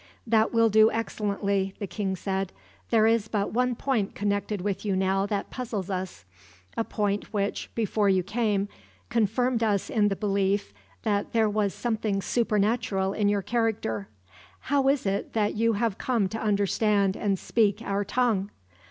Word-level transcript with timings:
'""That 0.35 0.51
will 0.51 0.69
do 0.69 0.89
excellently," 0.89 1.75
the 1.77 1.85
king 1.85 2.15
said. 2.15 2.51
"There 2.89 3.05
is 3.05 3.27
but 3.27 3.53
one 3.53 3.75
point 3.75 4.15
connected 4.15 4.61
with 4.61 4.83
you 4.83 4.95
now 4.95 5.27
that 5.27 5.51
puzzles 5.51 5.91
us 5.91 6.25
a 6.75 6.83
point 6.83 7.31
which, 7.31 7.69
before 7.75 8.09
you 8.09 8.23
came, 8.23 8.67
confirmed 9.09 9.61
us 9.61 9.91
in 9.91 10.07
the 10.07 10.15
belief 10.15 10.73
that 11.03 11.33
there 11.33 11.51
was 11.51 11.75
something 11.75 12.19
supernatural 12.19 13.13
in 13.13 13.29
your 13.29 13.43
character: 13.43 14.07
How 14.61 14.87
is 14.87 15.05
it 15.05 15.33
that 15.33 15.53
you 15.53 15.73
have 15.73 15.99
come 15.99 16.27
to 16.29 16.41
understand 16.41 17.15
and 17.15 17.37
speak 17.37 17.79
our 17.83 18.03
tongue?" 18.03 18.49